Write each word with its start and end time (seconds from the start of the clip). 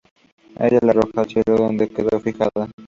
Ella 0.59 0.79
la 0.81 0.93
arrojó 0.93 1.19
al 1.21 1.27
cielo, 1.27 1.57
donde 1.57 1.87
quedó 1.87 2.19
fijada. 2.19 2.71